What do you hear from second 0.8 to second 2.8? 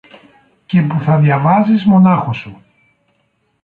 που θα διαβάζεις μονάχος σου.